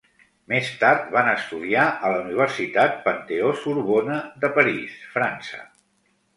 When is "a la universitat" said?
1.89-2.97